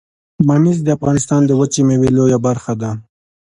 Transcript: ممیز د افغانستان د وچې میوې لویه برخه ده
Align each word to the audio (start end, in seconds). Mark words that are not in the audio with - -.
ممیز 0.47 0.79
د 0.83 0.87
افغانستان 0.97 1.41
د 1.45 1.51
وچې 1.59 1.81
میوې 1.87 2.09
لویه 2.17 2.39
برخه 2.47 2.73
ده 2.81 2.91